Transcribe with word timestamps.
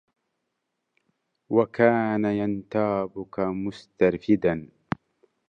وكانَ 1.49 2.25
يَنتابُكَ 2.25 3.39
مُستَرفِداً 3.39 4.67